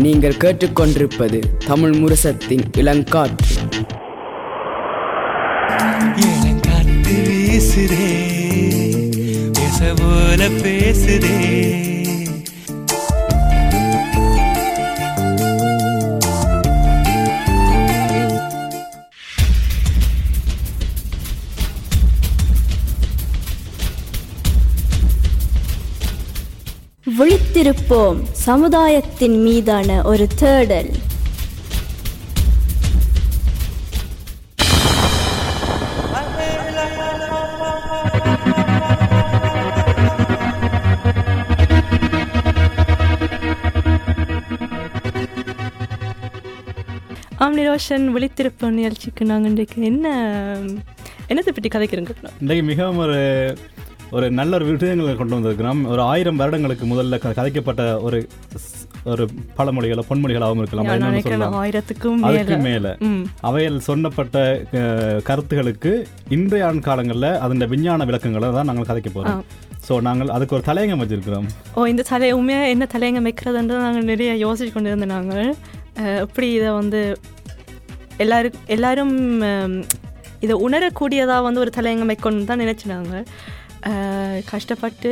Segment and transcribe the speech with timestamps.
[0.00, 3.86] நீங்கள் கேட்டுக்கொண்டிருப்பது தமிழ் முரசத்தின் இளங்காற்று.
[6.16, 8.12] இளங்காத்து வீசுதே
[9.52, 11.82] பேச போல பேசுதே.
[27.18, 28.22] விழித்திருப்போம்.
[28.44, 30.92] சமுதாயத்தின் மீதான ஒரு தேடல்.
[47.36, 50.06] ஆம் நிரோஷன் விழித்திருப்போம் நிகழ்ச்சிக்கு நாங்கள் இன்றைக்கு என்ன
[51.28, 52.12] என்னத்தை பற்றி கதைக்கிறோங்க?
[52.40, 53.18] இன்றைக்கு மிகவும் ஒரு
[54.16, 55.80] ஒரு நல்ல ஒரு விஷயங்களை கொண்டு வந்திருக்கிறோம்.
[55.92, 58.18] ஒரு ஆயிரம் வருடங்களுக்கு முதல்ல கதைக்கப்பட்ட ஒரு
[59.12, 59.24] ஒரு
[59.56, 60.86] பழமொழிகளோ பொன்மொழிகளாகவும் இருக்கலாம்.
[60.92, 61.56] என்னன்னு சொல்லலாம்.
[61.62, 62.92] ஆயிரத்துக்கும் அதுக்கு மேல.
[63.48, 64.36] அவையில் சொன்னப்பட்ட
[65.28, 65.92] கருத்துகளுக்கு
[66.36, 69.42] இன்றைய ஆண் காலங்களில் அதன் விஞ்ஞான விளக்கங்களை தான் நாங்கள் கதைக்க போகிறோம்
[69.86, 71.48] ஸோ நாங்கள் அதுக்கு ஒரு தலையங்கம் வச்சிருக்கிறோம்.
[71.78, 75.50] ஓ இந்த தலை உண்மையாக என்ன தலையங்க வைக்கிறதுன்றது நாங்கள் நிறைய யோசிச்சு கொண்டு இருந்தோம் நாங்கள்
[76.24, 77.02] எப்படி இதை வந்து
[78.24, 79.14] எல்லாரும் எல்லாரும்
[80.46, 83.12] இதை உணரக்கூடியதாக வந்து ஒரு தலையங்கம் வைக்கணும்னு தான் நினச்சினாங்க
[84.48, 85.10] கஷ்டப்பட்டு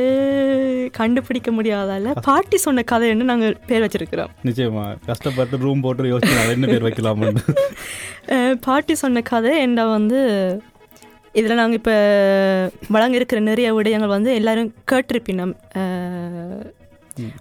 [0.93, 4.31] கண்டுபிடிக்க முடியாதால பாட்டி சொன்ன கதைன்னு நாங்கள் பேர் வச்சிருக்கிறோம்.
[4.45, 4.85] நிச்சயமா.
[5.05, 7.43] கஷ்டப்பட்டு ரூம் போட்டு யோசிச்சு என்ன பேர் வைக்கலாம்னு.
[8.33, 10.19] அஹ், பாட்டி சொன்ன கதை என்ன வந்து
[11.35, 11.95] இதில் நாங்கள் இப்போ
[12.89, 15.53] வழங்க இருக்கிற நிறைய விடயங்கள் வந்து எல்லாரும் கேட்டிருப்பினோம்.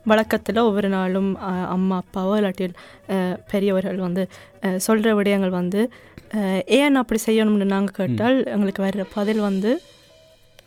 [0.07, 1.31] வழக்கத்தில் ஒவ்வொரு நாளும்
[1.71, 2.67] அம்மா அப்பாவோ இல்லாட்டி
[3.09, 4.25] அஹ், பெரியவர்கள் வந்து
[4.81, 5.83] சொல்கிற விடயங்கள் வந்து
[6.77, 9.73] ஏன் அப்படி செய்யணும்னு நாங்கள் கேட்டால் எங்களுக்கு வர்ற பதில் வந்து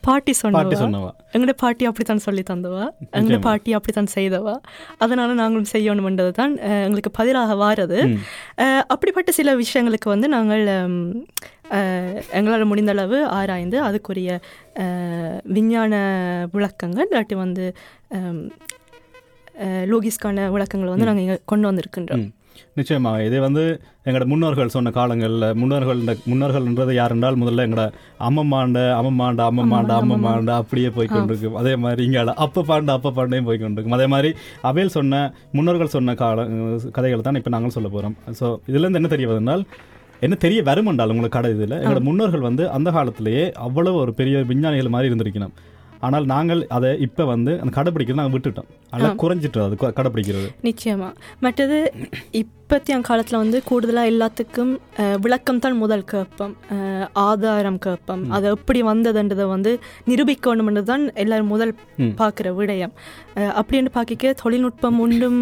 [0.08, 0.80] பாட்டி சொன்னவா?
[0.82, 1.10] சொன்னவா.
[1.34, 2.86] எங்களோட பாட்டி அப்படித்தான் சொல்லி தந்தவா.
[3.18, 4.56] எங்களோட பாட்டி அப்படித்தான் செய்தவா.
[5.04, 6.54] அதனால நாங்களும் செய்யணும்ன்றது தான்
[6.86, 8.00] எங்களுக்கு பதிலாக வாரது.
[8.94, 10.64] அப்படிப்பட்ட சில விஷயங்களுக்கு வந்து நாங்கள்
[12.38, 14.40] எங்களால் முடிந்த அளவு ஆராய்ந்து அதுக்குரிய
[15.58, 15.94] விஞ்ஞான
[16.56, 17.66] விளக்கங்கள் இல்லாட்டி வந்து
[19.92, 22.26] லோகிஸ்கான விளக்கங்களை வந்து நாங்கள் கொண்டு வந்திருக்கின்றோம்.
[22.80, 23.24] நிச்சயமாக.
[23.28, 23.64] இது வந்து
[24.08, 26.02] எங்களோட முன்னோர்கள் சொன்ன காலங்களில் முன்னோர்கள்
[26.32, 27.86] முன்னோர்கள்ன்றது யார் என்றால் முதல்ல எங்களோட
[28.28, 33.62] அம்மம்மாண்ட அம்மம்மாண்ட அம்மம்மாண்ட அம்மம்மாண்ட அப்படியே போய் கொண்டிருக்கும் அதே மாதிரி இங்கே அப்ப பாண்ட அப்ப பாண்டையும் போய்
[33.64, 36.48] கொண்டிருக்கும் அதே மாதிரி அவையில் சொன்ன முன்னோர்கள் சொன்ன கால
[36.98, 39.66] கதைகள் தான் இப்போ நாங்கள் சொல்ல போகிறோம் ஸோ இதுலேருந்து என்ன தெரிய வருதுனால்
[40.22, 44.44] என்ன தெரிய வரும் என்றால் உங்களுக்கு கடை இதில் எங்களோட முன்னோர்கள் வந்து அந்த காலத்திலேயே அவ்வளவு ஒரு பெரிய
[44.52, 45.56] விஞ்ஞானிகள் மாதிரி இருந்திருக்கணும்.
[46.06, 48.70] ஆனால் நாங்கள் அதை இப்போ வந்து அந்த கடைப்பிடிக்கிறது நாங்கள் விட்டுட்டோம்.
[48.92, 50.48] அதெல்லாம் குறைஞ்சிட்டு அது கடைப்பிடிக்கிறது.
[50.66, 51.10] நிச்சயமா.
[51.42, 51.78] மற்றது
[52.42, 52.54] இப்பத்திய
[53.04, 54.72] காலத்தில் வந்து கூடுதலாக எல்லாத்துக்கும்
[55.22, 56.56] விளக்கம் தான் முதல் கேட்போம்
[57.26, 59.74] ஆதாரம் கேட்போம் அது எப்படி வந்ததுன்றதை வந்து
[60.10, 61.74] நிரூபிக்கணும்ன்றது தான் எல்லாரும் முதல்.
[62.20, 62.96] பார்க்குற விடயம்.
[63.60, 65.42] அப்படின்னு பார்க்க தொழில்நுட்பம் ஒன்றும்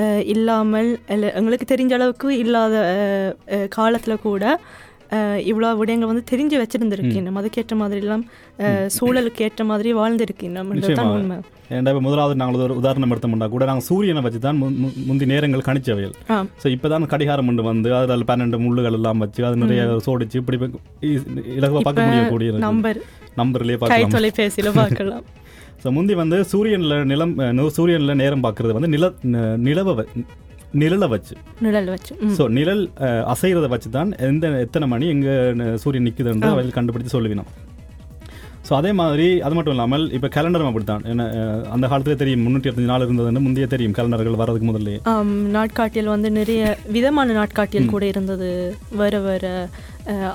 [0.00, 2.74] அஹ், இல்லாமல் இல்ல எங்களுக்கு தெரிஞ்ச அளவுக்கு இல்லாத
[3.72, 4.42] காலத்தில் கூட
[5.46, 8.24] இவ்வளோ விடயங்கள் வந்து தெரிஞ்சு வச்சிருந்துருக்கணும் அதுக்கேற்ற மாதிரிலாம்
[8.96, 9.90] சூழலுக்கு ஏற்ற மாதிரி
[10.78, 11.14] நிச்சயமாக.
[11.16, 11.36] உண்மை.
[11.70, 14.58] ஏன்டா இப்போ முதலாவது நாங்கள் ஒரு உதாரணம் எடுத்தோம்னா கூட நாங்கள் சூரியனை வச்சு தான்
[15.08, 16.14] முந்தி நேரங்கள் கணிச்சவைகள்.
[16.30, 16.36] ஆ.
[16.62, 20.58] ஸோ இப்போ தான் கடிகாரம் கொண்டு வந்து அதில் பன்னெண்டு முள்ளுகள் எல்லாம் வச்சு அது நிறைய சோடிச்சு இப்படி
[20.58, 20.72] போய்
[21.08, 21.24] இ-
[21.56, 23.00] இலகுவா பார்க்க முடியக்கூடிய நம்பர்
[23.36, 24.14] நம்பர்லேயே பார்க்கலாம்.
[24.16, 25.24] தொலைபேசியில பார்க்கலாம்.
[25.82, 27.34] ஸோ முந்தி வந்து சூரியனில் நிலம்
[27.74, 29.06] சூரியனில் நேரம் பார்க்கறது வந்து நில
[29.66, 30.04] நிலவை
[30.74, 31.34] நிழலை வச்சு.
[31.60, 32.12] நிழல் வச்சு.
[32.36, 35.34] ஸோ நிழல் அஹ், அசைறதை வச்சு தான் எந்த எத்தனை மணி எங்கே
[35.82, 37.50] சூரியன் நிற்குதுன்ற அதில் கண்டுபிடிச்சு சொல்லுவினோம்
[38.66, 41.02] ஸோ அதே மாதிரி அது மட்டும் இல்லாமல் இப்போ கேலண்டரும் அப்படித்தான்.
[41.10, 41.24] என்ன
[41.74, 44.94] அந்த காலத்துல தெரியும் முந்நூற்றி அறுபத்தஞ்சு நாள் இருந்ததுன்னு முந்தைய தெரியும் கேலண்டர்கள் வரதுக்கு முதல்ல.
[45.56, 48.50] நாட்காட்டியல் வந்து நிறைய விதமான நாட்காட்டியல் கூட இருந்தது.
[48.92, 49.44] வேற வேற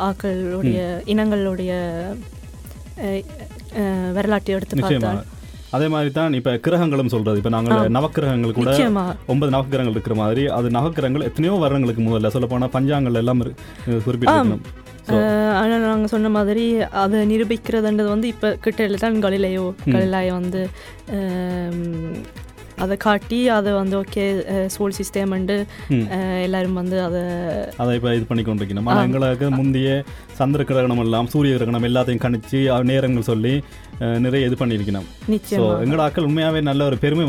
[0.08, 0.80] ஆக்களுடைய
[1.14, 1.72] இனங்களுடைய
[4.14, 5.22] வரலாற்றை எடுத்து பார்த்தால்.
[5.72, 7.38] அதே மாதிரி தான் இப்போ கிரகங்களும் சொல்றது.
[7.38, 8.72] இப்போ நாங்கள் நவக்கிரகங்கள் கூட
[9.28, 12.28] ஒன்பது நவக்கிரகங்கள் இருக்கிற மாதிரி அது நவக்கிரகங்கள் எத்தனையோ வருடங்களுக்கு முதல்ல.
[12.28, 13.42] சொல்ல போனால் பஞ்சாங்கங்கள் எல்லாம்
[14.06, 14.64] குறிப்பிட்டிருக்கணும்.
[15.06, 16.66] So, அஹ், ஆனா நாங்க சொன்ன மாதிரி
[17.02, 20.62] அதை நிரூபிக்கிறதுன்றது வந்து இப்ப கிட்ட தான் கலிலையோ கலிலாய வந்து
[22.82, 24.24] அதை காட்டி அதை வந்து ஓகே
[24.78, 26.08] சோல் சிஸ்டம் ம்.
[26.42, 27.22] எல்லாரும் வந்து அதை
[27.78, 28.86] அதை இப்போ இது பண்ணி கொண்டிருக்கணும்.
[28.86, 33.54] ஆனால் எங்களுக்கு முந்தைய சந்திர கிரகணம் எல்லாம் சூரிய கிரகணம் எல்லாத்தையும் கணிச்சு நேரங்கள் சொல்லி
[34.00, 35.08] நிறைய இது பண்ணியிருக்கணும்.
[35.30, 37.26] ஸோ எங்களோட ஆக்கள் உண்மையாவே நல்ல ஒரு பெருமை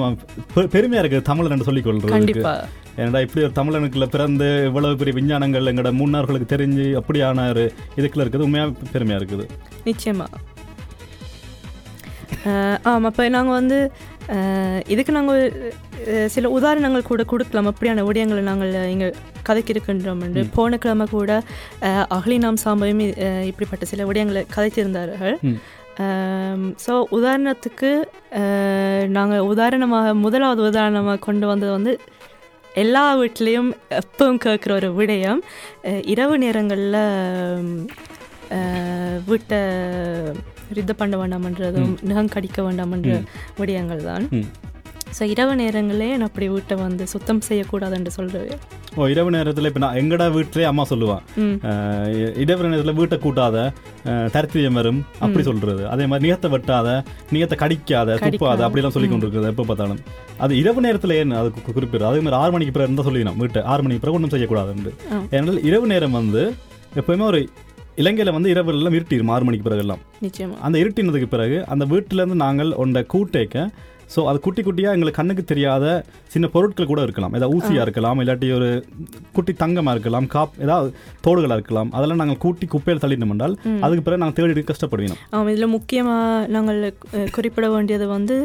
[0.54, 2.60] பெ- பெருமையா இருக்கு தமிழ் என்று சொல்லிக் கொள்றதுக்கு.
[2.96, 8.46] ஏன்டா இப்படி ஒரு தமிழனுக்குள்ள பிறந்து இவ்வளவு பெரிய விஞ்ஞானங்கள் எங்களோட முன்னோர்களுக்கு தெரிஞ்சு அப்படியான ஒரு இதுக்குள்ள இருக்குது.
[8.46, 9.46] உண்மையா பெருமையா இருக்குது.
[9.84, 10.26] நிச்சயமா.
[12.44, 13.78] அஹ் ஆமாம் அப்போ நாங்கள் வந்து
[14.86, 15.40] இதுக்கு நாங்கள்
[16.28, 17.70] சில உதாரணங்கள் கூட கொடுக்கலாம்.
[17.70, 19.08] அப்படியான விடயங்களை நாங்கள் இங்கே
[19.42, 21.30] கதைக்கு இருக்கின்றோம் என்று போன கிழமை கூட
[21.80, 25.36] அஹ், அகலினாம் சாம்பையும் அஹ், இப்படிப்பட்ட சில விடயங்களை கதைத்திருந்தார்கள்.
[26.84, 27.90] ஸோ உதாரணத்துக்கு
[29.10, 31.92] நாங்கள் உதாரணமாக முதலாவது உதாரணமாக கொண்டு வந்தது வந்து
[32.74, 35.40] எல்லா வீட்லேயும் எப்பவும் கேட்குற ஒரு விடயம்.
[36.06, 37.00] இரவு நேரங்களில்
[39.26, 39.60] வீட்டை
[40.72, 43.16] ரித்த பண்ண வேண்டாமன்றதும் நகம் கடிக்க வேண்டாமன்ற
[43.60, 44.26] விடயங்கள் தான்.
[45.16, 48.54] ஸோ இரவு நேரங்களே நான் அப்படி வீட்டை வந்து சுத்தம் செய்யக்கூடாதுன்னு சொல்கிறது
[48.96, 51.22] ஓ இரவு நேரத்தில் இப்போ நான் எங்கடா வீட்டிலே அம்மா சொல்லுவான்
[52.42, 53.56] இரவு நேரத்தில் வீட்டை கூட்டாத
[54.34, 55.82] தரித்திரியம் வரும் அப்படி சொல்றது.
[55.92, 56.88] அதே மாதிரி நிகத்தை வெட்டாத
[57.34, 60.00] நிகத்தை கடிக்காத துப்பாத அப்படிலாம் சொல்லி கொண்டிருக்குது எப்போ பார்த்தாலும்.
[60.44, 62.08] அது இரவு நேரத்தில் ஏன் அது குறிப்பிடுறது?
[62.10, 63.62] அதே மாதிரி ஆறு மணிக்கு பிறகு இருந்தால் சொல்லிடணும் வீட்டை.
[63.72, 65.18] ஆறு மணிக்கு பிறகு ஒன்றும் செய்யக்கூடாதுன்னு ஆ.
[65.32, 66.42] ஏனென்றால் இரவு நேரம் வந்து
[67.00, 67.40] எப்பவுமே ஒரு
[68.00, 70.02] இலங்கையில் வந்து இரவு எல்லாம் இருட்டிடும் ஆறு மணிக்கு பிறகு எல்லாம்
[70.66, 73.64] அந்த இருட்டினதுக்கு பிறகு அந்த வீட்டிலேருந்து நாங்கள் ஒன்றை கூட்டேக்க
[74.14, 75.84] ஸோ அது குட்டி குட்டியாக எங்களுக்கு கண்ணுக்கு தெரியாத
[76.32, 77.34] சின்ன பொருட்கள் கூட இருக்கலாம்.
[77.36, 78.68] ஏதாவது ஊசியாக இருக்கலாம் இல்லாட்டி ஒரு
[79.36, 80.90] குட்டி தங்கமாக இருக்கலாம் காப் ஏதாவது
[81.26, 83.54] தோடுகளாக இருக்கலாம் அதெல்லாம் நாங்கள் கூட்டி குப்பையில் தள்ளிட்டோம் என்றால்
[83.84, 86.80] அதுக்கு பிறகு நாங்கள் தேடி கஷ்டப்படுவோம் இதில் முக்கியமாக நாங்கள்
[87.36, 88.36] குறிப்பிட வேண்டியது வந்து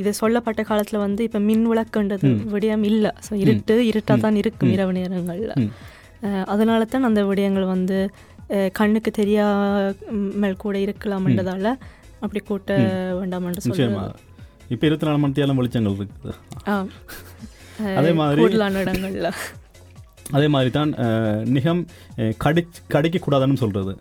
[0.00, 3.10] இது சொல்லப்பட்ட காலத்தில் வந்து இப்போ மின் விளக்குன்றது விடயம் இல்லை.
[3.26, 5.54] ஸோ இருட்டு இருட்டாக தான் இருக்கும் இரவு நேரங்களில்.
[6.44, 8.10] அதனால தான் அந்த விடயங்கள் வந்து
[8.72, 11.74] கண்ணுக்கு தெரியாமல் கூட இருக்கலாம்ன்றதால
[12.20, 12.76] அப்படி கூட்ட
[13.12, 14.14] வேண்டாம்னு நிச்சயமா.
[14.68, 16.32] இப்போ இருபத்தி நாலு மணி நேரம் வெளிச்சங்கள் இருக்குது.
[17.96, 18.42] அதே மாதிரி-
[18.84, 19.32] இடங்கள்ல.
[20.30, 20.94] அதே மாதிரி தான்
[21.44, 21.86] நிகம்
[22.36, 23.96] கடி கடிக்கக்கூடாதுன்னு சொல்கிறது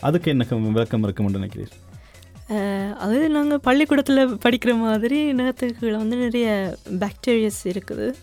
[0.00, 2.92] அதுக்கு என்ன விளக்கம் இருக்கும்னு நினைக்கிறீர்?
[2.94, 8.14] அது நாங்கள் பள்ளிக்கூடத்தில் படிக்கிற மாதிரி நகத்துக்குள்ள வந்து நிறைய பாக்டீரியாஸ் இருக்குது.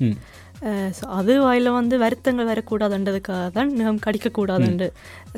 [0.98, 4.88] ஸோ அது வாயில் வந்து வருத்தங்கள் வரக்கூடாதுன்றதுக்காக தான் நகம் கடிக்கக்கூடாதுன்னு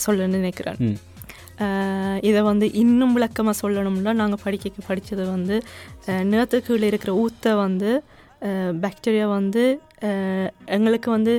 [0.06, 0.80] சொல்ல நினைக்கிறேன்.
[2.30, 5.56] இதை வந்து இன்னும் விளக்கமாக சொல்லணும்னா நாங்கள் படிக்க படித்தது வந்து
[6.32, 7.92] நிலத்துக்குள்ள இருக்கிற ஊத்தை வந்து
[8.86, 9.64] பாக்டீரியா வந்து
[10.78, 11.34] எங்களுக்கு வந்து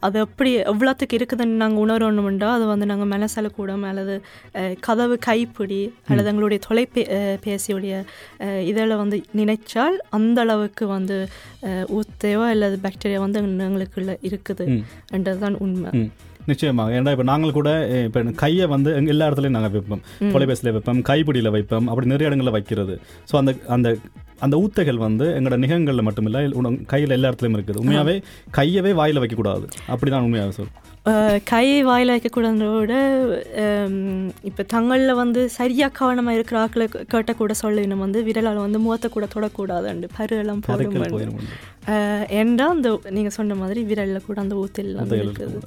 [0.00, 2.48] அது எப்படி எவ்வளோத்துக்கு இருக்குதுன்னு நாங்கள் உணரணும்டா?
[2.50, 4.14] அது வந்து நாங்கள் மனசலக்கூடம் அல்லது
[4.54, 7.04] அஹ், கதவு கைப்பிடி அல்லது எங்களுடைய தொலைபே
[7.44, 7.94] பேசியுடைய
[8.64, 11.18] இதில் வந்து நினைச்சால் அந்த அளவுக்கு வந்து
[11.96, 14.66] ஊத்தையோ அல்லது பாக்டீரியா வந்து எங்களுக்குள்ள இருக்குது.
[15.12, 15.92] என்றதுதான் உண்மை.
[16.46, 16.92] நிச்சயமாக.
[16.94, 17.70] ஏன்னா இப்போ நாங்கள் கூட
[18.04, 20.02] இப்போ கையை வந்து எல்லா இடத்துலையும் நாங்கள் வைப்போம்.
[20.32, 21.88] தொலைபேசியில் வைப்போம் கைப்பிடியில் வைப்போம்.
[21.88, 22.94] அப்படி நிறைய இடங்களில் வைக்கிறது.
[23.30, 23.88] ஸோ அந்த அந்த
[24.44, 26.42] அந்த ஊத்தைகள் வந்து எங்களோட நிகங்களில் மட்டுமில்லை
[26.92, 27.80] கையில் எல்லா இடத்துலையும் இருக்குது.
[27.82, 28.14] உண்மையாகவே
[28.58, 29.66] கையவே வாயில் வைக்கக்கூடாது.
[29.94, 30.72] அப்படி தான் உண்மையாக சொல்
[31.10, 32.94] அஹ் கை வாயில் வைக்கக்கூடாதுன்றத விட
[34.48, 37.82] இப்போ தங்களில் வந்து சரியாக கவனமாக இருக்கிற ஆக்களை கேட்ட கூட சொல்லி.
[37.90, 40.08] நம்ம வந்து விரலால் வந்து முகத்தை கூட தொடக்கூடாதுண்டு.
[40.18, 41.40] பரு எல்லாம் கதைகள் போடும்
[42.40, 45.62] ஏண்டா அந்த நீங்கள் சொன்ன மாதிரி விரலில் கூட அந்த ஊத்தெல்லாம் இருக்குது.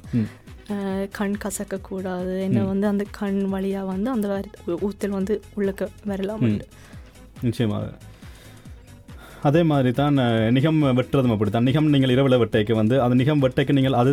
[1.18, 2.34] கண் கசக்கக்கூடாது.
[2.46, 4.28] என்ன வந்து அந்த கண் வழியாக வந்து அந்த
[4.88, 6.46] ஊத்தல் வந்து உள்ளக்க வரலாம்
[7.48, 7.86] நிச்சயமாக.
[9.48, 10.16] அதே மாதிரி தான்
[10.56, 14.12] நிகம் வெட்டுறதும் அப்படி தான் நிகம் நீங்கள் இரவில் வெட்டைக்கு வந்து அந்த நிகம் வெட்டைக்கு நீங்கள் அது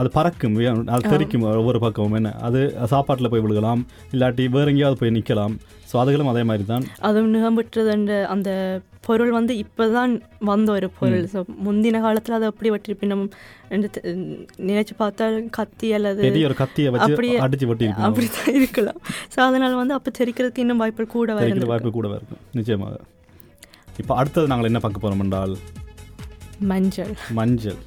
[0.00, 0.56] அது பறக்கும்
[0.94, 2.30] அது தெரிக்கும் ஒவ்வொரு பக்கமும் என்ன.
[2.48, 2.60] அது
[2.92, 3.82] சாப்பாட்டில் போய் விழுகலாம்
[4.14, 5.54] இல்லாட்டி வேற எங்கேயாவது போய் நிற்கலாம்
[5.90, 6.84] ஸோ அதுகளும் அதே மாதிரி தான்.
[7.08, 8.50] அதுவும் நிகம்பெற்றதுன்ற அந்த
[9.06, 10.12] பொருள் வந்து இப்போதான்
[10.50, 11.24] வந்த ஒரு பொருள்.
[11.32, 13.24] ஸோ முந்தின காலத்தில் அதை அப்படி வெட்டிருப்பினும்
[14.70, 15.26] நினைச்சு பார்த்தா
[15.58, 19.00] கத்தி அல்லது ஒரு கத்தியை வச்சு அப்படியே அடிச்சு வெட்டி இருக்கணும் அப்படித்தான் இருக்கலாம்.
[19.34, 21.34] ஸோ அதனால வந்து அப்போ தெரிக்கிறதுக்கு இன்னும் வாய்ப்பு கூட
[21.72, 22.96] வாய்ப்பு கூட இருக்கும் நிச்சயமாக.
[24.02, 25.54] இப்போ அடுத்தது நாங்கள் என்ன பார்க்க போகிறோம் என்றால்
[26.72, 27.14] மஞ்சள்.
[27.38, 27.80] மஞ்சள்.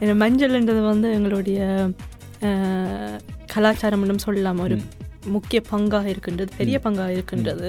[0.00, 1.60] ஏன்னா மஞ்சள்ன்றது வந்து எங்களுடைய
[3.54, 4.60] கலாச்சாரம்னு சொல்லலாம்.
[4.66, 4.76] ஒரு
[5.36, 7.68] முக்கிய பங்காக இருக்கின்றது பெரிய பங்காக இருக்கின்றது.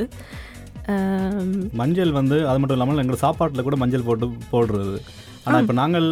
[1.82, 4.98] மஞ்சள் வந்து அது மட்டும் இல்லாமல் எங்கள் சாப்பாட்டில் கூட மஞ்சள் போட்டு போடுறது.
[5.46, 6.08] ஆனால் இப்போ நாங்கள்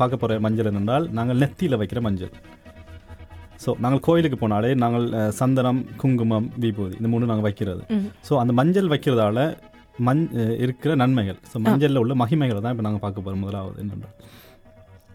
[0.00, 2.32] பார்க்க போகிற மஞ்சள் என்னென்றால் நாங்கள் நெத்தியில் வைக்கிற மஞ்சள்.
[3.62, 5.06] ஸோ நாங்கள் கோயிலுக்கு போனாலே நாங்கள்
[5.40, 7.82] சந்தனம் குங்குமம் விபூதி இந்த மூணு நாங்கள் வைக்கிறது.
[8.28, 9.46] ஸோ அந்த மஞ்சள் வைக்கிறதால
[10.04, 11.38] மண் அஹ், இருக்கிற நன்மைகள்.
[11.50, 14.16] ஸோ மஞ்சளில் உள்ள மகிமைகளை தான் இப்போ நாங்கள் பார்க்க போகிறோம் முதலாவது என்னென்றால்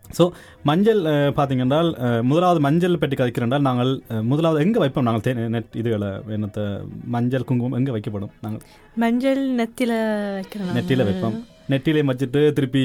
[0.09, 0.23] ஸோ
[0.63, 1.01] மஞ்சள்
[1.35, 1.89] பார்த்தீங்கன்றால்
[2.23, 3.91] முதலாவது மஞ்சள் பெட்டி கதைக்கிறென்றால் நாங்கள்
[4.25, 6.63] முதலாவது எங்கே வைப்போம் நாங்கள் தே நெட் இதுகளை என்னத்தை
[7.09, 8.63] மஞ்சள் குங்குமம் எங்கே வைக்கப்படும் நாங்கள்?
[8.97, 9.91] மஞ்சள் நெத்தில
[10.37, 11.37] வைக்கிறோம் நெட்டியில் வைப்போம்.
[11.73, 12.83] நெட்டிலையும் வச்சுட்டு திருப்பி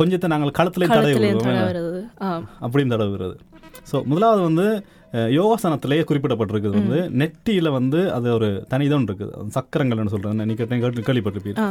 [0.00, 1.14] கொஞ்சத்தை நாங்கள் களத்துலேயும் தடவி
[2.64, 3.34] அப்படின்னு தடவுகிறது
[3.90, 4.66] ஸோ முதலாவது வந்து
[5.38, 9.32] யோகாசனத்திலேயே குறிப்பிடப்பட்டிருக்குது வந்து நெட்டியில் வந்து அது ஒரு தனி இதொன்று இருக்குது.
[9.56, 11.68] சக்கரங்கள்னு சொல்கிறேன் நீ கேட்டு கேட்டு கேள்விப்பட்டிருப்பீங்க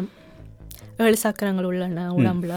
[1.05, 2.53] ஏழு சக்கரங்கள் உள்ளன உடம்புல.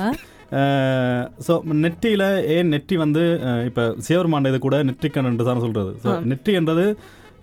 [1.47, 1.53] ஸோ
[1.85, 3.23] நெட்டியில் ஏன் நெட்டி வந்து
[3.69, 6.87] இப்போ சேவர்மாண்ட இது கூட நெற்றிக்கண் தான் சொல்கிறது ஸோ நெற்றி என்றது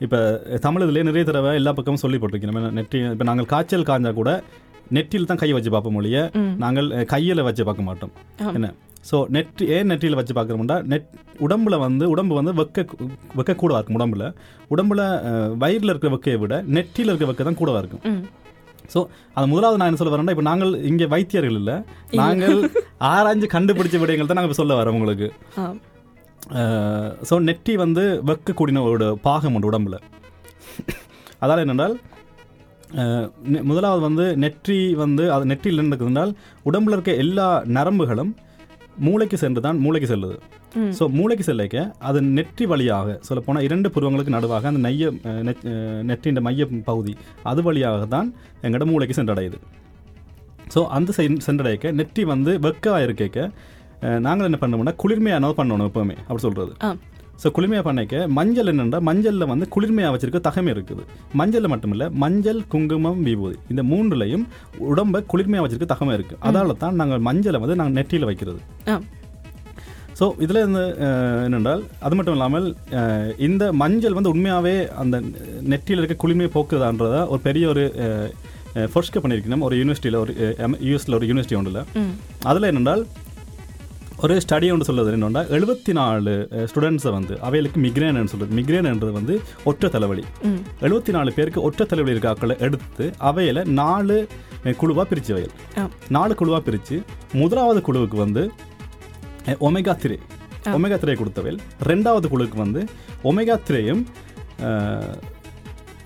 [0.06, 0.20] இப்போ
[0.66, 4.32] தமிழ் இதுலேயே நிறைய தடவை எல்லா பக்கமும் சொல்லிப்பட்டிருக்கோம் நம்ம நெற்றி இப்போ நாங்கள் காய்ச்சல் காய்ஞ்சா கூட
[4.96, 6.18] நெற்றியில் தான் கை வச்சு பார்ப்போம் மொழிய
[6.64, 8.12] நாங்கள் கையில் வச்சு பார்க்க மாட்டோம்.
[8.58, 8.70] என்ன?
[9.10, 11.12] ஸோ நெற்றி ஏன் நெற்றியில் வச்சு பார்க்குறோம்னா நெட்
[11.46, 12.86] உடம்புல வந்து உடம்பு வந்து வெக்க
[13.40, 14.26] வெக்க கூடவா இருக்கும் உடம்புல.
[14.74, 15.02] உடம்புல
[15.64, 18.04] வயிறுல இருக்கிற வெக்கையை விட நெற்றியில் இருக்கிற வெக்க தான் கூடவா இருக்கும்.
[18.94, 19.00] ஸோ
[19.38, 21.76] அது முதலாவது நான் என்ன சொல்ல வரேன்னா இப்போ நாங்கள் இங்கே வைத்தியர்கள் இல்லை.
[22.22, 22.58] நாங்கள்
[23.12, 25.30] ஆராய்ஞ்சு கண்டுபிடிச்ச விடயங்கள் தான் நாங்கள் இப்போ சொல்ல வரோம் உங்களுக்கு.
[27.30, 29.98] ஸோ நெற்றி வந்து வெக்கக்கூடிய ஒரு பாகம் உண்டு உடம்புல.
[31.44, 31.96] அதால் என்னென்றால்
[33.70, 36.32] முதலாவது வந்து நெற்றி வந்து அது நெற்றியில் இருந்துக்குதுனால்
[36.70, 38.32] உடம்புல இருக்க எல்லா நரம்புகளும்
[39.06, 40.38] மூளைக்கு சென்று தான் மூளைக்கு செல்லுது.
[40.98, 41.78] ஸோ மூளைக்கு செல்லைக்க
[42.10, 45.12] அது நெற்றி வழியாக சொல்லப்போனால் இரண்டு புருவங்களுக்கு நடுவாக அந்த நெய்ய
[46.10, 47.14] நெற்றியின் மைய பகுதி
[47.52, 48.30] அது வழியாக தான்
[48.66, 49.60] எங்களோட மூளைக்கு சென்றடையுது.
[50.74, 53.52] ஸோ அந்த சென் சென்றடைக்க நெற்றி வந்து வெக்கமாக இருக்க
[54.26, 56.74] நாங்கள் என்ன பண்ணோம்னா குளிர்மையான பண்ணணும் எப்பவுமே அப்படி சொல்கிறது
[57.42, 61.04] ஸோ குளிர்மையாக பண்ணிக்க மஞ்சள் என்னென்னா மஞ்சளில் வந்து குளிர்மையாக வச்சிருக்க தகமை இருக்குது.
[61.40, 63.58] மஞ்சளில் மட்டும் இல்லை மஞ்சள் குங்குமம் விபூதி.
[63.72, 64.46] இந்த மூன்றுலையும்
[64.94, 68.60] உடம்பை குளிர்மையாக வச்சிருக்க தகமை இருக்குது அதால தான் நாங்கள் மஞ்சளை வந்து நாங்கள் நெற்றியில் வைக்கிறது.
[70.20, 70.84] ஸோ இதில் இருந்து
[71.48, 72.68] என்னென்றால் அது மட்டும் இல்லாமல்
[73.48, 75.16] இந்த மஞ்சள் வந்து உண்மையாகவே அந்த
[75.74, 77.84] நெற்றியில் இருக்க குளிமையை போக்குதான்றத ஒரு பெரிய ஒரு
[78.94, 79.64] ஃபர்ஸ்ட் பண்ணியிருக்கணும்.
[79.68, 80.34] ஒரு யூனிவர்சிட்டியில் ஒரு
[80.88, 81.82] யூஎஸில் ஒரு யூனிவர்சிட்டி ஒன்றில்
[82.50, 83.04] அதில் என்னென்றால்
[84.24, 85.10] ஒரு ஸ்டடி ஒன்று சொல்லுது.
[85.16, 86.32] என்னென்னா எழுபத்தி நாலு
[86.70, 89.34] ஸ்டூடெண்ட்ஸை வந்து அவைகளுக்கு மிக்ரேன்னு சொல்கிறது மிக்ரேன்ன்றது வந்து
[89.70, 90.24] ஒற்றை தலைவலி.
[90.86, 94.18] எழுபத்தி நாலு பேருக்கு ஒற்றை தலைவலி இருக்க ஆட்களை எடுத்து அவையில் நாலு
[94.82, 95.54] குழுவாக பிரித்து வயல்
[96.18, 96.96] நாலு குழுவாக பிரித்து
[97.42, 98.44] முதலாவது குழுவுக்கு வந்து
[99.68, 100.16] ஒமேகா த்ரீ
[100.78, 101.60] ஒமேகா த்ரீ கொடுத்தவையில்
[101.90, 102.82] ரெண்டாவது குழுவுக்கு வந்து
[103.32, 104.02] ஒமேகா த்ரேயும்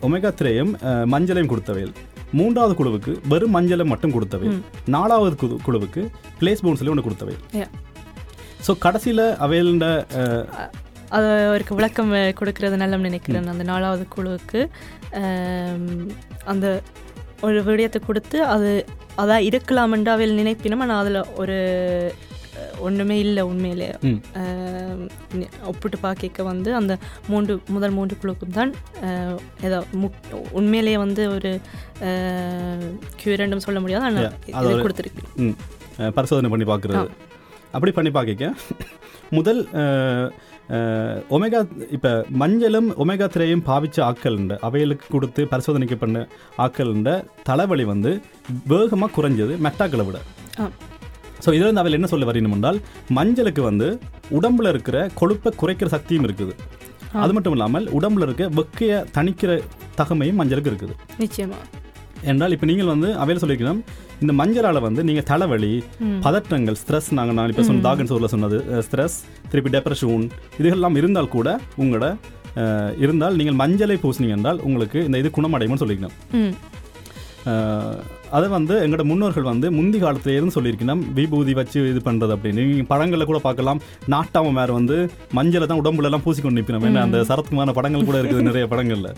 [0.08, 0.74] ஒமேகா த்ரேயும்
[1.14, 1.94] மஞ்சளையும் கொடுத்தவையில்
[2.40, 4.50] மூன்றாவது குழுவுக்கு வெறும் மஞ்சளை மட்டும் கொடுத்தவை
[4.96, 6.04] நாலாவது குழு குழுவுக்கு
[6.42, 7.36] பிளேஸ் பவுன்ஸ்லேயும் ஒன்று கொடுத்தவை.
[8.66, 9.86] ஸோ கடைசியில் அவையில்ட
[11.16, 13.48] அது அவருக்கு விளக்கம் கொடுக்கறது நல்ல நினைக்கிறேன்.
[13.54, 14.60] அந்த நாலாவது குழுவுக்கு
[16.52, 16.66] அந்த
[17.48, 18.70] ஒரு விடயத்தை கொடுத்து அது
[19.22, 21.58] அதான் இருக்கலாமென்று அவையில் நினைப்பினும் ஆனால் அதில் ஒரு
[22.88, 23.88] ஒண்ணுமே இல்லை உண்மையிலே.
[25.72, 26.94] ஒப்பிட்டு பார்க்க வந்து அந்த
[27.32, 28.72] மூன்று முதல் மூன்று குழுக்கும் தான்
[29.68, 30.20] ஏதோ முக்
[30.60, 31.52] உண்மையிலேயே வந்து ஒரு
[33.22, 35.26] கியூரண்டும் சொல்ல முடியாது ஆனால் கொடுத்துருக்கு.
[36.18, 37.12] பரிசோதனை பண்ணி பார்க்குறது.
[37.76, 38.54] அப்படி பண்ணி பார்க்க
[39.38, 39.62] முதல்
[41.36, 41.60] ஒமேகா
[41.96, 42.12] இப்போ
[42.42, 44.56] மஞ்சளும் ஒமேகா திரையும் பாவிச்ச ஆக்கள் உண்டு.
[44.68, 46.18] அவைகளுக்கு கொடுத்து பரிசோதனைக்கு பண்ண
[46.66, 47.10] ஆக்கள் உண்ட.
[47.50, 48.12] தலைவலி வந்து
[48.74, 50.20] வேகமாக குறைஞ்சது மெட்டாக்களை விட.
[51.46, 52.80] ஸோ இதில் வந்து அவையில் என்ன சொல்ல வரணும் என்றால்
[53.18, 53.88] மஞ்சளுக்கு வந்து
[54.40, 56.56] உடம்புல இருக்கிற கொழுப்பை குறைக்கிற சக்தியும் இருக்குது.
[57.24, 59.54] அது மட்டும் இல்லாமல் உடம்புல இருக்க வெக்கைய தணிக்கிற
[60.00, 60.96] தகமையும் மஞ்சளுக்கு இருக்குது.
[61.24, 61.60] நிச்சயமா.
[62.24, 63.82] என்றால் இப்போ நீங்கள் வந்து அவையில் சொல்லியிருக்கணும்
[64.22, 65.74] இந்த மஞ்சளால் வந்து நீங்கள் தலைவலி
[66.22, 69.16] பதற்றங்கள் ஸ்ட்ரெஸ் நாங்கள் நான் இப்போ சொன்ன டாகன் சோரில் சொன்னது ஸ்ட்ரெஸ்
[69.52, 70.26] திருப்பி டெப்ரெஷன்
[70.60, 72.08] இதுகெல்லாம் இருந்தால் கூட உங்களோட
[72.98, 76.18] இருந்தால் நீங்கள் மஞ்சளை பூசினீங்க என்றால் உங்களுக்கு இந்த இது குணமடையும்னு சொல்லியிருக்கணும்
[78.30, 82.88] அதை வந்து எங்களோட முன்னோர்கள் வந்து முந்தி காலத்துல இருந்து சொல்லியிருக்கணும் விபூதி வச்சு இது பண்ணுறது அப்படின்னு நீங்கள்
[82.88, 84.98] படங்களில் கூட பார்க்கலாம் நாட்டாம மேர் வந்து
[85.34, 89.10] மஞ்சளை தான் உடம்புல எல்லாம் பூசிக்கொண்டு நிற்பினோம் ஏன்னா அந்த சரத்குமான படங்கள் கூட இருக்குது நிறைய படங்களில்.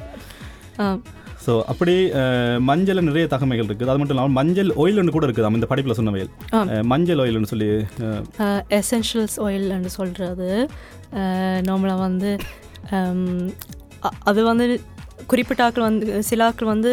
[1.46, 3.90] ஸோ அப்படி அஹ், மஞ்சள்ல நிறைய தகமைகள் இருக்குது.
[3.90, 5.98] அது மட்டும் இல்லாமல் மஞ்சள் ஆயில்னு கூட இருக்குது இந்த படிப்பில்.
[6.60, 7.70] அஹ், மஞ்சள் ஆயில்னு சொல்லி
[8.78, 10.50] எசென்ஷியல்ஸ் ஆயில்னு சொல்கிறது
[11.68, 12.32] நார்மலாக வந்து
[14.24, 14.66] அது வந்து
[15.28, 16.92] குறிப்பிட்ட ஆட்கள் வந்து சில ஆட்கள் வந்து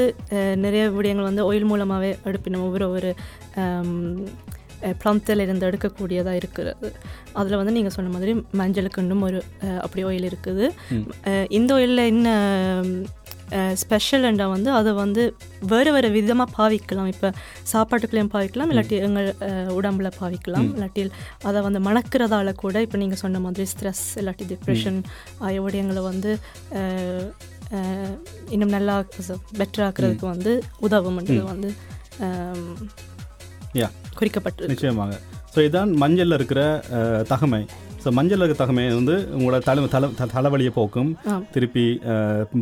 [0.57, 3.11] நிறைய விடயங்கள் வந்து ஆயில் மூலமாகவே எடுப்பினோம் ஒவ்வொரு ஒரு
[5.00, 6.88] பிளம்த்தில் இருந்து எடுக்கக்கூடியதாக இருக்கிறது.
[7.33, 9.40] அதில் வந்து நீங்கள் சொன்ன மாதிரி மஞ்சளுக்கு இன்னும் ஒரு
[9.78, 10.66] அப்படி ஆயில் இருக்குது.
[11.50, 12.28] இந்த ஆயிலில் என்ன
[13.83, 15.23] ஸ்பெஷல்ண்டா வந்து அதை வந்து
[15.73, 17.11] வேறு வேறு விதமாக பாவிக்கலாம்.
[17.14, 17.28] இப்போ
[17.73, 19.28] சாப்பாட்டுக்குள்ளேயும் பாவிக்கலாம் இல்லாட்டி எங்கள்
[19.78, 20.69] உடம்புல பாவிக்கலாம்.
[20.76, 21.04] இல்லாட்டி
[21.50, 25.00] அதை வந்து மணக்கிறதால கூட இப்போ நீங்கள் சொன்ன மாதிரி ஸ்ட்ரெஸ் இல்லாட்டி டிப்ரெஷன்
[25.47, 26.33] ஆகிய விடயங்களை வந்து
[28.54, 28.95] இன்னும் நல்லா
[29.59, 30.52] பெட்டர் ஆக்குறதுக்கு வந்து
[30.87, 31.71] உதவும்ன்றது வந்து
[34.19, 35.12] குறிக்கப்பட்டு நிச்சயமாக.
[35.52, 36.62] ஸோ இதான் மஞ்சளில் இருக்கிற
[37.30, 37.62] தகமை.
[38.02, 41.11] ஸோ மஞ்சள் தகமை வந்து உங்களோட தலை தலை தலைவலியை போக்கும்.
[41.54, 41.85] திருப்பி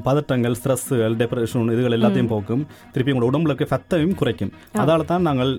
[0.09, 2.63] பதட்டங்கள் ஸ்ட்ரெஸ்ஸுகள் டெப்ரெஷன் இதுகள் எல்லாத்தையும் போக்கும்.
[2.95, 4.53] திருப்பி உங்களோட உடம்புல இருக்க ஃபத்தையும் குறைக்கும்.
[4.83, 5.53] அதால தான் நாங்கள்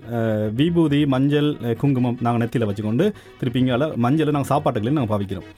[0.59, 1.49] விபூதி மஞ்சள்
[1.83, 3.07] குங்குமம் நாங்கள் நெத்தியில் வச்சுக்கொண்டு
[3.41, 5.49] திருப்பி இங்கே மஞ்சளை நாங்கள் சாப்பாட்டுகளையும் நாங்கள் பாவிக்கிறோம்.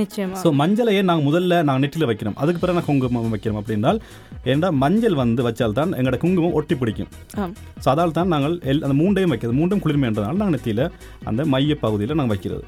[0.00, 0.36] நிச்சயமா.
[0.42, 2.36] ஸோ மஞ்சளையே நாங்கள் முதல்ல நாங்கள் நெட்டில் வைக்கிறோம்.
[2.42, 3.98] அதுக்கு பிறகு நான் குங்குமம் வைக்கிறோம் அப்படின்னால்
[4.52, 7.10] ஏன்னா மஞ்சள் வந்து வச்சால்தான் எங்களோட குங்குமம் ஒட்டி பிடிக்கும்.
[7.84, 9.58] ஸோ அதால் தான் நாங்கள் எல் அந்த மூண்டையும் வைக்கிறது.
[9.60, 10.84] மூண்டும் குளிர்மைன்றதுனால நாங்கள் நெத்தியில்
[11.30, 12.64] அந்த மைய பகுதியில் நாங்கள் வைக்கிறது.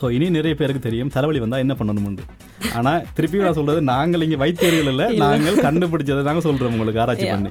[0.00, 2.24] ஸோ இனி நிறைய பேருக்கு தெரியும் தலைவலி வந்தால் என்ன பண்ணணும்னு.
[2.74, 7.50] ஆனால் திருப்பி நான் சொல்கிறது நாங்கள் இங்கே வைத்தியர்கள் இல்லை நாங்கள் கண்டுபிடிச்சதை நாங்கள் சொல்கிறோம் உங்களுக்கு ஆராய்ச்சி பண்ணி.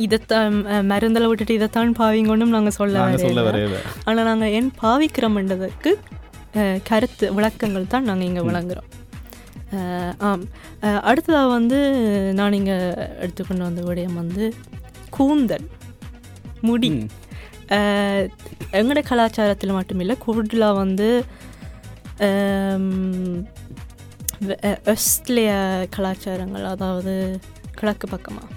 [0.00, 3.76] இதைத்தான் அஹ், மருந்தெல்லாம் விட்டுட்டு இதைத்தான் பாவிங்கொண்டும் நாங்கள் சொல்ல சொல்ல வரையில.
[4.06, 5.90] ஆனால் நாங்கள் ஏன் பாவிக்கிறோம்ன்றதுக்கு
[6.88, 8.88] கருத்து விளக்கங்கள் தான் நாங்கள் இங்கே வழங்குறோம்.
[9.74, 10.44] அஹ், ஆம்.
[11.04, 11.78] அடுத்ததாக வந்து
[12.34, 12.76] நான் இங்கே
[13.20, 14.44] எடுத்துக்கொண்டு வந்த விடயம் வந்து
[15.10, 15.66] கூந்தல்.
[16.62, 16.88] முடி.
[18.72, 21.08] எங்களோட கலாச்சாரத்தில் மட்டுமில்லை கூடுதலாக வந்து
[22.20, 23.38] அம்,
[24.40, 25.52] வெ- அஹ், ஆஸ்திரேலிய
[25.90, 27.14] கலாச்சாரங்கள் அதாவது
[27.74, 28.50] கிழக்கு பக்கமாக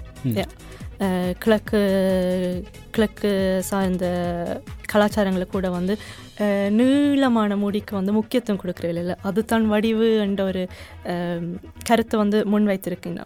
[1.38, 1.80] கிழக்கு
[2.90, 3.30] கிழக்கு
[3.62, 4.06] சார்ந்த
[4.86, 5.94] கலாச்சாரங்களை கூட வந்து
[6.70, 10.62] நீளமான முடிக்கு வந்து முக்கியத்துவம் கொடுக்குறதில்ல இல்லை அதுதான் வடிவு என்ற ஒரு
[11.84, 13.22] கருத்தை வந்து முன் வைத்திருக்கீங்க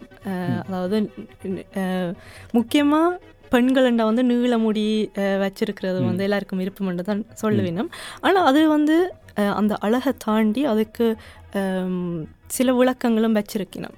[0.65, 0.97] அதாவது
[2.53, 3.19] முக்கியமாக
[3.53, 4.85] பெண்களண்டா வந்து நீள முடி
[5.43, 7.91] வச்சிருக்கிறது வந்து எல்லாருக்கும் விருப்பம் தான் சொல்ல வேணும்
[8.21, 8.95] ஆனால் அது வந்து
[9.59, 11.05] அந்த அழகை தாண்டி அதுக்கு
[12.47, 13.95] சில விளக்கங்களும் வச்சிருக்கணும்.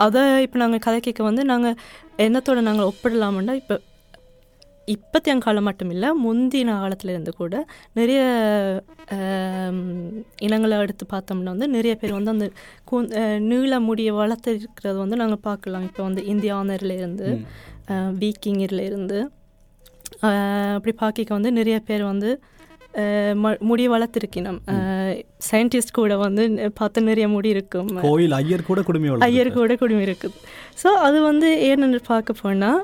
[0.00, 1.76] அதை இப்போ நாங்கள் கதை கேட்க வந்து நாங்கள்
[2.18, 3.76] என்னத்தோட நாங்கள் ஒப்பிடலாம்னா இப்போ
[4.88, 7.54] இப்பத்திய காலம் மட்டும் இல்லை முந்தின காலத்துல இருந்து கூட
[7.94, 8.20] நிறைய
[10.40, 12.46] இனங்களை எடுத்து பார்த்தோம்னா வந்து நிறைய பேர் வந்து அந்த
[12.84, 12.96] கூ
[13.46, 15.86] நீள முடியை வளர்த்துருக்கிறது வந்து நாங்கள் பார்க்கலாம்.
[15.88, 17.28] இப்போ வந்து இந்தியானர்ல இருந்து
[18.20, 19.18] வீக்கிங்கில் இருந்து
[20.26, 22.30] ஆஹ், அப்படி பார்க்க வந்து நிறைய பேர் வந்து
[23.68, 24.58] முடி வளர்த்துருக்கணும்.
[25.48, 26.44] சயின்டிஸ்ட் கூட வந்து
[26.78, 27.90] பார்த்து நிறைய முடி இருக்கும்.
[28.06, 30.38] கோயில் ஐயர் கூட குடுமி வளர்த்து ஐயர் கூட குடுமி இருக்குது
[30.82, 32.80] ஸோ அது வந்து ஏன்னு பார்க்க போனால்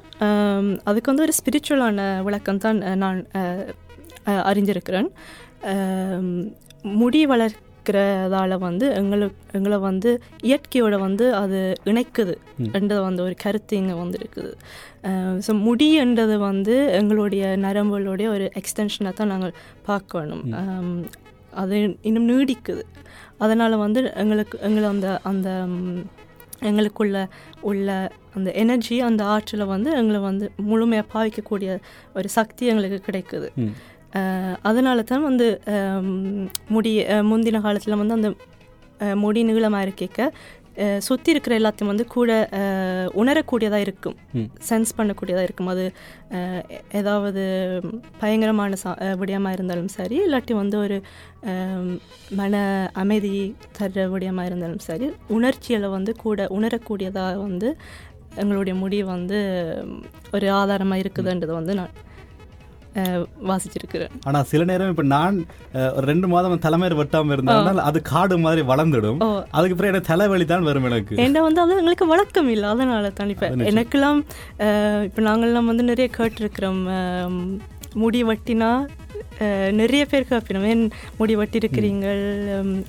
[0.90, 3.21] அதுக்கு வந்து ஒரு ஸ்பிரிச்சுவலான விளக்கம் தான் நான்
[4.50, 5.11] அறிஞ்சிருக்கிறேன்
[7.00, 7.23] முடி
[7.82, 10.10] வளர்க்கிறதால வந்து எங்களுக்கு எங்களை வந்து
[10.50, 11.58] இயற்கையோட வந்து அது
[11.90, 12.34] இணைக்குது
[12.76, 14.52] என்றது வந்து ஒரு கருத்து இங்கே வந்து இருக்குது
[15.46, 19.54] ஸோ முடின்றது வந்து எங்களுடைய நரம்புகளுடைய ஒரு எக்ஸ்டென்ஷனாக தான் நாங்கள்
[19.88, 20.44] பார்க்கணும்.
[21.62, 21.76] அது
[22.08, 22.84] இன்னும் நீடிக்குது.
[23.44, 25.48] அதனால் வந்து எங்களுக்கு எங்களை அந்த அந்த
[26.70, 27.18] எங்களுக்குள்ள
[27.68, 27.88] உள்ள
[28.36, 31.70] அந்த எனர்ஜி அந்த ஆற்றலை வந்து எங்களை வந்து முழுமையாக பாவிக்கக்கூடிய
[32.18, 33.48] ஒரு சக்தி எங்களுக்கு கிடைக்குது.
[34.62, 35.61] அதனால தான் வந்து
[36.69, 38.35] முடி முந்தின காலத்தில் வந்து அந்த
[39.14, 40.33] முடி நீளமாக இருக்க
[40.99, 42.50] சுற்றி இருக்கிற எல்லாத்தையும் வந்து கூட
[43.14, 44.16] உணரக்கூடியதாக இருக்கும்.
[44.69, 45.92] சென்ஸ் பண்ணக்கூடியதாக இருக்கும் அது
[46.92, 47.42] ஏதாவது
[48.21, 51.02] பயங்கரமான சா விடயமாக இருந்தாலும் சரி இல்லாட்டி வந்து ஒரு
[52.37, 57.76] மன அமைதி தர்ற விடயமாக இருந்தாலும் சரி உணர்ச்சிகளை வந்து கூட உணரக்கூடியதாக வந்து
[58.37, 59.38] எங்களுடைய முடி வந்து
[60.33, 61.95] ஒரு ஆதாரமாக இருக்குதுன்றதை வந்து நான்
[63.49, 64.12] வாசிச்சிருக்கிறேன்.
[64.28, 65.37] ஆனா சில நேரம் இப்ப நான்
[65.96, 69.20] ஒரு ரெண்டு மாதம் தலைமையர் வெட்டாம இருந்தால் அது காடு மாதிரி வளர்ந்துடும்.
[69.56, 71.16] அதுக்கு பிறகு எனக்கு தலைவலி தான் வரும் எனக்கு.
[71.26, 72.68] ஏன்னா வந்து அது எங்களுக்கு வழக்கம் இல்லை.
[72.75, 74.20] அதனால தான் இப்போ எனக்கெல்லாம்
[75.08, 76.82] இப்போ நாங்கள்லாம் வந்து நிறைய கேட்டிருக்கிறோம்.
[78.02, 78.69] முடி வட்டினா
[79.73, 80.83] நிறைய பேர் கேட்பினோம் ஏன்
[81.17, 82.23] முடி வட்டி இருக்கிறீங்கள்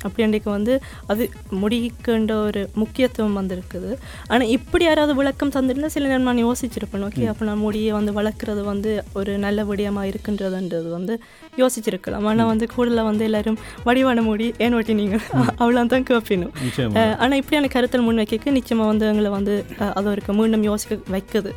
[0.04, 0.74] அப்படின்றைக்கு வந்து
[1.08, 1.24] அது
[1.62, 3.92] முடிக்குன்ற ஒரு முக்கியத்துவம் வந்திருக்குது.
[4.28, 8.62] ஆனால் இப்படி யாராவது விளக்கம் தந்திருந்தா சில நேரம் நான் யோசிச்சிருப்பேன் ஓகே அப்போ நான் முடியை வந்து வளர்க்குறது
[8.63, 11.16] வந்து ஒரு நல்ல விடயமாக இருக்குன்றதுன்றது வந்து
[11.58, 12.24] யோசிச்சிருக்கலாம்.
[12.24, 15.18] ஆனால் வந்து கூடுதலாக வந்து எல்லாரும் வடிவான முடி ஏன் வட்டினீங்க?
[15.62, 16.96] அவ்வளோ தான் கேட்பினும் நிச்சயமா.
[17.00, 19.56] அஹ் ஆனா இப்படியான கருத்தல் முன்வைக்க நிச்சயமா வந்து எங்களை வந்து
[19.94, 21.52] அது ஒரு மீண்டும் யோசிக்க வைக்குது.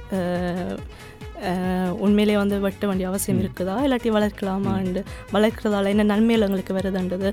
[2.04, 3.76] உண்மையிலே வந்து வெட்ட வேண்டிய அவசியம் இருக்குதா?
[3.86, 5.02] இல்லாட்டி வளர்க்கலாமாண்டு
[5.34, 7.30] வளர்க்குறதால என்ன நன்மைகள் எங்களுக்கு வருதுன்றது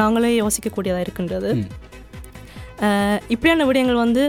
[0.00, 1.50] நாங்களே யோசிக்கக்கூடியதாக இருக்கின்றது.
[3.34, 4.24] இப்படியான விடயங்கள் வந்து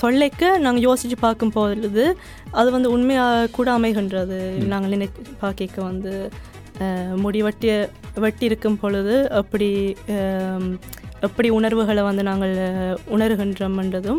[0.00, 2.04] சொல்லைக்க நாங்கள் யோசித்து பார்க்கும் பொழுது
[2.58, 4.38] அது வந்து உண்மையாக கூட அமைகின்றது.
[4.72, 5.08] நாங்கள் நினை
[5.40, 6.12] பார்க்க வந்து
[7.22, 7.68] முடி வெட்டி
[8.24, 9.68] வெட்டி இருக்கும் பொழுது அப்படி
[11.24, 12.52] எப்படி உணர்வுகளை வந்து நாங்கள்
[13.14, 14.18] உணர்கின்றோம்ன்றதும்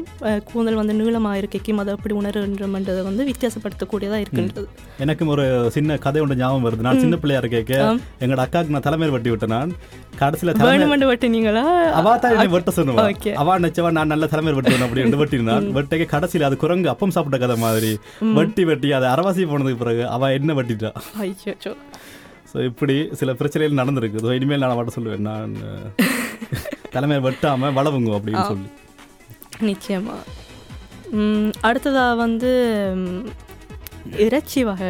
[0.50, 4.66] கூந்தல் வந்து நீளமாக இருக்கைக்கும் அதை எப்படி உணர்கின்றோம்ன்றதை வந்து வித்தியாசப்படுத்தக்கூடியதாக இருக்கின்றது.
[5.04, 5.44] எனக்கும் ஒரு
[5.76, 6.86] சின்ன கதை ஒன்று ஞாபகம் வருது.
[6.88, 7.74] நான் சின்ன பிள்ளையா கேட்க
[8.24, 9.74] எங்களோட அக்காவுக்கு நான் தலைமையர் வெட்டி விட்டேன் நான்.
[10.22, 11.66] கடைசியில வேணுமெண்டு வெட்டினீங்களா?
[12.00, 13.34] அவா தான் வெட்ட சொன்னுவா Okay.
[13.44, 17.58] அவா நினைச்சவா நான் நல்ல தலைமையர் வெட்டுவேன் அப்படின்னு வெட்டினான் வெட்டைக்கு கடைசியில அது குரங்கு அப்பம் சாப்பிட்ட கதை
[17.66, 17.92] மாதிரி.
[18.40, 20.92] வெட்டி வெட்டி அது அரவாசி போனதுக்கு பிறகு அவ என்ன வெட்டிட்டா?
[22.52, 24.22] ஸோ இப்படி சில பிரச்சனைகள் நடந்திருக்கு.
[24.26, 25.26] ஸோ இனிமேல் நான் அவட்ட சொல்லுவேன்.
[25.30, 25.54] நான்
[26.91, 28.69] தலைமையை வெட்டாம வளவுங்க அப்படின்னு சொல்லி.
[29.67, 30.15] நிச்சயமா.
[31.17, 32.50] ம், அடுத்ததா வந்து
[34.26, 34.89] இறைச்சி வகை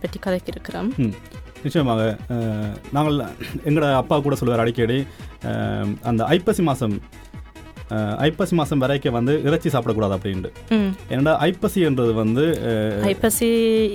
[0.00, 0.88] பற்றி கதைக்கு இருக்கிறோம்
[1.62, 2.02] நிச்சயமாக
[2.92, 3.16] நாங்கள்
[3.64, 4.98] எங்களோட அப்பா கூட சொல்லுவார் அடிக்கடி
[6.04, 6.94] அந்த ஐப்பசி மாதம்
[8.26, 10.50] ஐப்பசி மாதம் வரைக்கும் வந்து இறைச்சி சாப்பிடக்கூடாது அப்படின்ட்டு.
[11.14, 12.44] ஏன்னா ஐப்பசின்றது வந்து
[13.12, 13.48] ஐப்பசி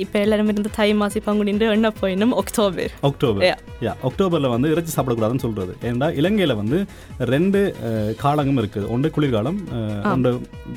[0.04, 3.44] இப்போ எல்லாரும் இருந்து தை மாசி பங்குனின்று என்ன போயினும் அக்டோபர் அக்டோபர்.
[3.88, 6.80] யா அக்டோபரில் வந்து இறைச்சி சாப்பிடக்கூடாதுன்னு சொல்கிறது ஏன்னா இலங்கையில் வந்து
[7.34, 7.62] ரெண்டு
[8.24, 9.60] காலங்களும் இருக்குது ஒன்று குளிர்காலம்
[10.16, 10.32] ஒன்று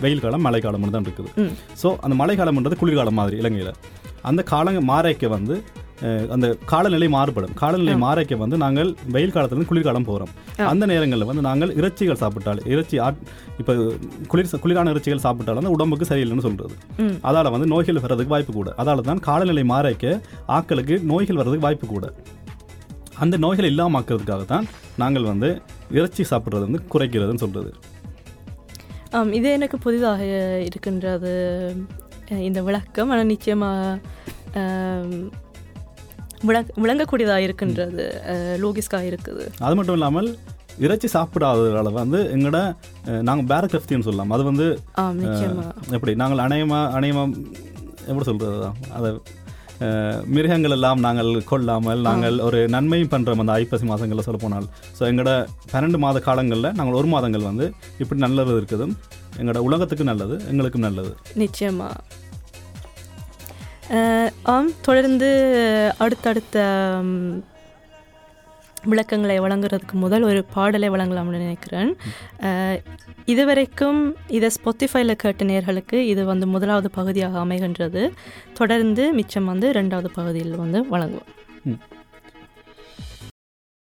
[0.05, 1.49] வெயில் காலம் மழைக்காலம் தான் இருக்குது.
[1.83, 3.75] ஸோ அந்த மழைக்காலம்ன்றது குளிர்காலம் மாதிரி இலங்கையில்.
[4.31, 5.57] அந்த காலங்க மாறைக்க வந்து
[6.35, 7.53] அந்த காலநிலை மாறுபடும்.
[7.61, 10.33] காலநிலை மாறைக்க வந்து நாங்கள் வெயில் காலத்துலேருந்து குளிர்காலம் போகிறோம்
[10.73, 13.21] அந்த நேரங்களில் வந்து நாங்கள் இறைச்சிகள் சாப்பிட்டால் இறைச்சி ஆட்
[13.61, 13.75] இப்போ
[14.33, 16.75] குளிர் குளிரான இறைச்சிகள் சாப்பிட்டாலும் அந்த உடம்புக்கு சரியில்லைன்னு சொல்கிறது.
[17.29, 18.71] அதால் வந்து நோய்கள் வர்றதுக்கு வாய்ப்பு கூட.
[18.83, 20.21] அதால தான் காலநிலை மாறைக்க
[20.57, 22.07] ஆட்களுக்கு நோய்கள் வர்றதுக்கு வாய்ப்பு கூட.
[23.25, 24.67] அந்த நோய்கள் இல்லாமல் ஆக்கிறதுக்காக தான்
[25.03, 25.49] நாங்கள் வந்து
[25.99, 27.73] இறைச்சி சாப்பிட்றது வந்து குறைக்கிறதுன்னு சொல்கிறது
[29.39, 30.23] இது எனக்கு புதிதாக
[30.69, 31.33] இருக்கின்றது
[32.49, 33.11] இந்த விளக்கம்.
[33.13, 34.01] ஆனால் நிச்சயமாக
[36.47, 38.05] விளங்கக்கூடியதாக இருக்கின்றது
[38.63, 40.29] லோகிஸ்காக இருக்குது அது மட்டும் இல்லாமல்
[40.79, 42.59] இறைச்சி சாப்பிடாததால வந்து எங்களோட
[43.23, 44.33] நாங்கள் பேரகிரப்தின்னு சொல்லலாம்.
[44.33, 44.67] அது வந்து
[45.97, 47.25] எப்படி நாங்கள் அநேகமா அநேகமா
[48.09, 49.11] எப்படி சொல்கிறது அதை?
[50.35, 55.33] மிருகங்கள் எல்லாம் நாங்கள் கொல்லாமல் நாங்கள் ஒரு நன்மையும் பண்ணுறோம் அந்த ஐப்பசி மாதங்களில் சொல்ல போனால் ஸோ எங்களோட
[55.73, 57.67] பன்னெண்டு மாத காலங்களில் நாங்கள் ஒரு மாதங்கள் வந்து
[58.01, 58.95] இப்படி நல்லது இருக்குதும்
[59.39, 61.11] எங்களோட உலகத்துக்கு நல்லது எங்களுக்கும் நல்லது.
[61.39, 61.89] நிச்சயமா.
[61.91, 62.26] அஹ்,
[64.43, 65.29] ஆம் தொடர்ந்து
[65.99, 66.65] அடுத்தடுத்த
[68.85, 71.91] விளக்கங்களை வழங்குறதுக்கு முதல் ஒரு பாடலை வழங்கலாம்னு நினைக்கிறேன்.
[72.43, 72.83] இது
[73.33, 78.03] இதுவரைக்கும் இதை ஸ்பாட்டிஃபைல கேட்ட நேர்களுக்கு இது வந்து முதலாவது பகுதியாக அமைகின்றது.
[78.55, 81.33] தொடர்ந்து மிச்சம் வந்து ரெண்டாவது பகுதியில் வந்து வழங்குவோம்.